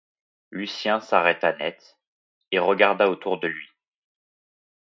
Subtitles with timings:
[0.49, 1.99] Lucien s’arrêta net,
[2.49, 3.67] et regarda autour de lui.